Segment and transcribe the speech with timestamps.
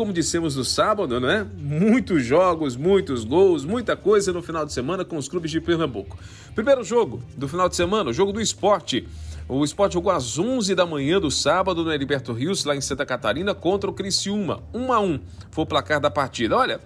[0.00, 1.46] Como dissemos no sábado, né?
[1.58, 6.18] Muitos jogos, muitos gols, muita coisa no final de semana com os clubes de Pernambuco.
[6.54, 9.06] Primeiro jogo do final de semana, o jogo do esporte.
[9.46, 13.04] O esporte jogou às 11 da manhã do sábado no Heriberto Rios, lá em Santa
[13.04, 14.62] Catarina, contra o Criciúma.
[14.72, 16.56] 1 a 1 foi o placar da partida.
[16.56, 16.80] Olha,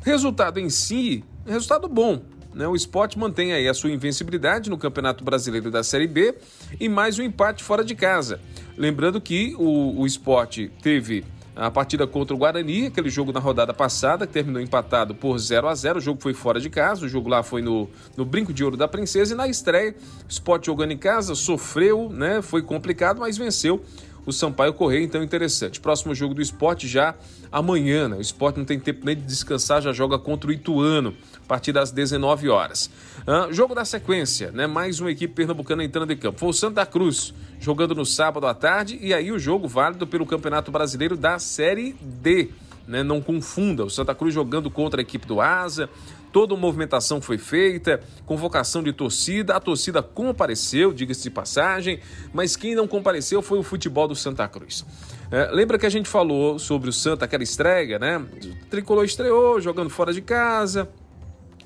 [0.00, 2.22] resultado em si, resultado bom.
[2.54, 2.66] Né?
[2.66, 6.34] O esporte mantém aí a sua invencibilidade no Campeonato Brasileiro da Série B
[6.80, 8.40] e mais um empate fora de casa.
[8.74, 11.24] Lembrando que o, o esporte teve
[11.56, 15.68] a partida contra o Guarani, aquele jogo na rodada passada, que terminou empatado por 0
[15.68, 18.52] a 0 O jogo foi fora de casa, o jogo lá foi no, no Brinco
[18.52, 19.34] de Ouro da Princesa.
[19.34, 19.94] E na estreia,
[20.26, 22.42] o Sport jogando em casa, sofreu, né?
[22.42, 23.80] Foi complicado, mas venceu
[24.26, 25.80] o Sampaio Correia, então interessante.
[25.80, 27.14] Próximo jogo do esporte já
[27.52, 28.16] amanhã, né?
[28.16, 31.72] O esporte não tem tempo nem de descansar, já joga contra o Ituano, a partir
[31.72, 32.90] das 19 horas.
[33.26, 34.66] Ah, jogo da sequência, né?
[34.66, 36.38] Mais uma equipe pernambucana entrando em campo.
[36.38, 40.26] Foi o Santa Cruz jogando no sábado à tarde, e aí o jogo válido pelo
[40.26, 42.50] Campeonato Brasileiro da Série D.
[42.86, 43.02] Né?
[43.02, 45.88] Não confunda, o Santa Cruz jogando contra a equipe do Asa,
[46.34, 52.00] toda uma movimentação foi feita, convocação de torcida, a torcida compareceu, diga-se de passagem,
[52.32, 54.84] mas quem não compareceu foi o futebol do Santa Cruz.
[55.30, 58.18] É, lembra que a gente falou sobre o Santa, aquela estreia, né?
[58.18, 60.88] O Tricolor estreou, jogando fora de casa,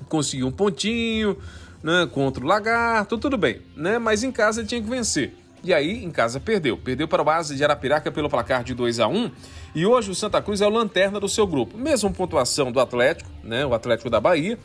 [0.07, 1.35] conseguiu um pontinho,
[1.81, 2.07] né?
[2.13, 3.97] Contra o Lagarto, tudo bem, né?
[3.97, 5.33] Mas em casa tinha que vencer.
[5.63, 6.77] E aí, em casa, perdeu.
[6.77, 9.31] Perdeu para o Asa de Arapiraca pelo placar de 2 a 1
[9.75, 11.77] E hoje o Santa Cruz é o lanterna do seu grupo.
[11.77, 13.65] Mesma pontuação do Atlético, né?
[13.65, 14.57] O Atlético da Bahia,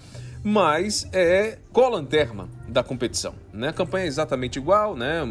[0.43, 3.35] mas é co-lanterna da competição.
[3.53, 3.69] Né?
[3.69, 5.27] A campanha é exatamente igual, né?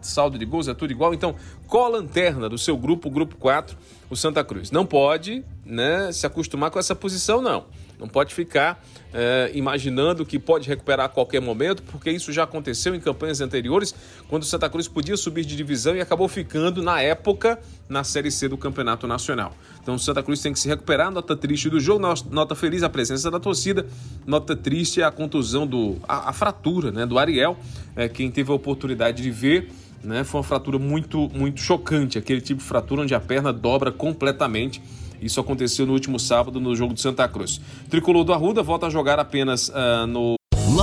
[0.00, 1.12] Saldo de gols é tudo igual.
[1.12, 1.36] Então,
[1.66, 3.76] co-lanterna do seu grupo, grupo 4,
[4.08, 4.70] o Santa Cruz.
[4.70, 7.66] Não pode né, se acostumar com essa posição, não.
[8.04, 8.84] Não pode ficar
[9.14, 13.94] é, imaginando que pode recuperar a qualquer momento, porque isso já aconteceu em campanhas anteriores,
[14.28, 18.30] quando o Santa Cruz podia subir de divisão e acabou ficando, na época, na Série
[18.30, 19.56] C do Campeonato Nacional.
[19.82, 21.10] Então o Santa Cruz tem que se recuperar.
[21.10, 23.86] Nota triste do jogo, nota feliz a presença da torcida,
[24.26, 25.96] nota triste a contusão do.
[26.06, 27.56] a, a fratura né, do Ariel,
[27.96, 29.70] é, quem teve a oportunidade de ver.
[30.02, 33.90] Né, foi uma fratura muito, muito chocante, aquele tipo de fratura onde a perna dobra
[33.90, 34.82] completamente
[35.24, 37.60] isso aconteceu no último sábado no jogo de Santa Cruz.
[37.88, 40.34] Tricolor do Arruda volta a jogar apenas uh, no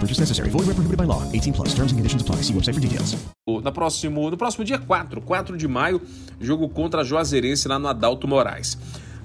[0.00, 0.50] Purchase necessary.
[0.50, 1.22] Void where prohibited by law.
[1.32, 1.74] 18 plus.
[1.74, 2.42] Terms and conditions apply.
[2.42, 3.16] See website for details.
[3.46, 6.00] No próximo, no próximo dia 4, 4 de maio,
[6.40, 8.74] jogo contra a Juazeirense lá no Adalto Moraes.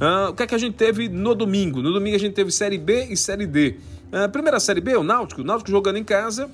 [0.02, 1.82] Uh, o que é que a gente teve no domingo?
[1.82, 3.78] No domingo a gente teve Série B e Série D.
[4.12, 5.42] Uh, primeira Série B, o Náutico.
[5.42, 6.50] O Náutico jogando em casa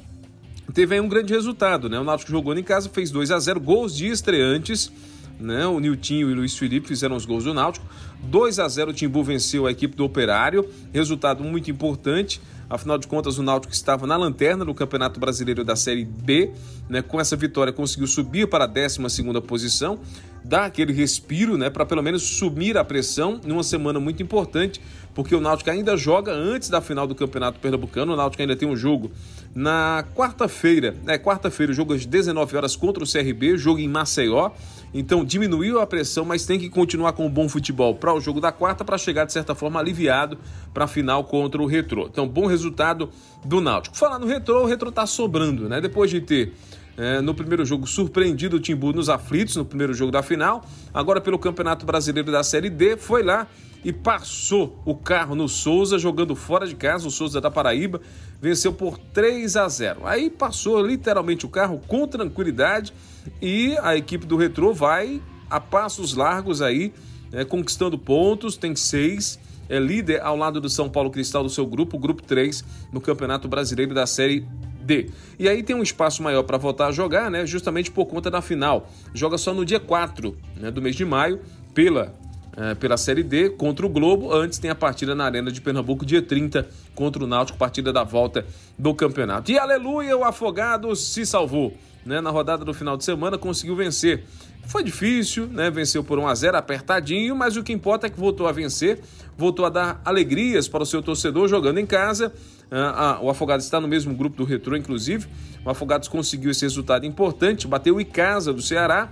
[0.73, 1.99] teve aí um grande resultado, né?
[1.99, 4.91] O Náutico jogou em casa, fez 2 a 0 gols de estreantes.
[5.39, 5.65] Né?
[5.65, 7.85] O Niltinho e o Luiz Felipe fizeram os gols do Náutico.
[8.23, 10.67] 2 a 0 o Timbu venceu a equipe do Operário.
[10.93, 12.41] Resultado muito importante.
[12.69, 16.51] Afinal de contas, o Náutico estava na lanterna do Campeonato Brasileiro da Série B.
[16.87, 17.01] Né?
[17.01, 18.99] Com essa vitória, conseguiu subir para a 12
[19.47, 19.99] posição,
[20.45, 21.71] dar aquele respiro né?
[21.71, 24.79] para pelo menos sumir a pressão numa semana muito importante,
[25.15, 28.13] porque o Náutico ainda joga antes da final do Campeonato Pernambucano.
[28.13, 29.09] O Náutico ainda tem um jogo
[29.53, 34.51] na quarta-feira, é quarta-feira, o jogo às 19 horas contra o CRB, jogo em Maceió.
[34.93, 38.41] Então diminuiu a pressão, mas tem que continuar com o bom futebol para o jogo
[38.41, 40.37] da quarta para chegar de certa forma aliviado
[40.73, 42.07] para a final contra o Retrô.
[42.07, 43.09] Então bom resultado
[43.45, 43.95] do Náutico.
[43.95, 45.79] Falar no Retrô, o Retrô está sobrando, né?
[45.79, 46.53] Depois de ter
[46.97, 51.21] é, no primeiro jogo surpreendido o Timbu nos aflitos no primeiro jogo da final, agora
[51.21, 53.47] pelo Campeonato Brasileiro da Série D, foi lá
[53.83, 58.01] e passou o carro no Souza, jogando fora de casa, o Souza da Paraíba,
[58.41, 60.05] venceu por 3 a 0.
[60.05, 62.93] Aí passou literalmente o carro com tranquilidade
[63.41, 66.93] e a equipe do Retrô vai a passos largos aí,
[67.31, 71.65] é, conquistando pontos, tem seis, é líder ao lado do São Paulo Cristal do seu
[71.65, 74.45] grupo, grupo 3, no Campeonato Brasileiro da Série
[74.81, 75.09] D.
[75.37, 77.45] E aí tem um espaço maior para voltar a jogar, né?
[77.45, 78.89] Justamente por conta da final.
[79.13, 81.39] Joga só no dia 4 né, do mês de maio,
[81.73, 82.15] pela
[82.59, 84.33] é, pela Série D contra o Globo.
[84.33, 88.03] Antes tem a partida na Arena de Pernambuco, dia 30, contra o Náutico, partida da
[88.03, 88.45] volta
[88.77, 89.49] do campeonato.
[89.49, 91.73] E aleluia, o Afogados se salvou.
[92.05, 92.19] Né?
[92.19, 94.25] Na rodada do final de semana conseguiu vencer.
[94.67, 95.71] Foi difícil, né?
[95.71, 98.99] Venceu por 1 a 0 apertadinho, mas o que importa é que voltou a vencer,
[99.35, 102.31] voltou a dar alegrias para o seu torcedor jogando em casa.
[102.69, 105.27] Ah, ah, o Afogados está no mesmo grupo do Retro, inclusive.
[105.65, 109.09] O Afogados conseguiu esse resultado importante, bateu o Icasa do Ceará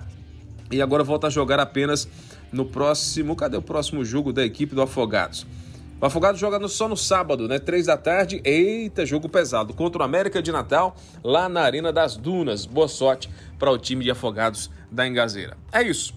[0.70, 2.08] e agora volta a jogar apenas
[2.52, 3.36] no próximo.
[3.36, 5.46] Cadê o próximo jogo da equipe do Afogados?
[6.00, 7.58] O Afogados joga só no sábado, né?
[7.58, 8.40] Três da tarde.
[8.44, 9.74] Eita, jogo pesado.
[9.74, 12.66] Contra o América de Natal, lá na Arena das Dunas.
[12.66, 15.58] Boa sorte para o time de Afogados da Engazeira.
[15.72, 16.14] É isso.